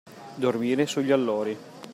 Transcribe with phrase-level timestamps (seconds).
[0.33, 1.55] Dormire sugli allori.